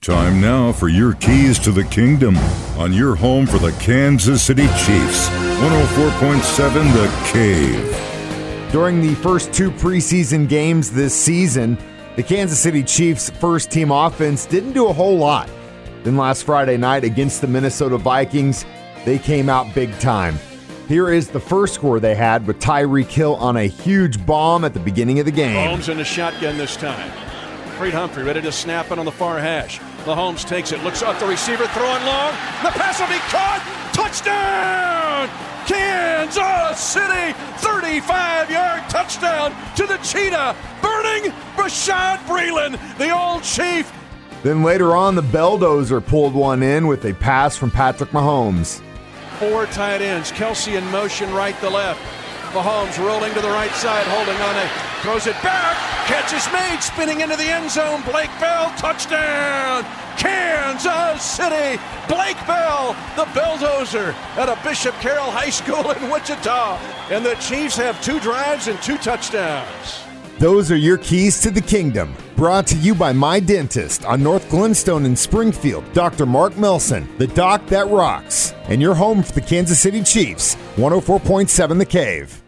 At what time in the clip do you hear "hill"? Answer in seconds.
23.08-23.34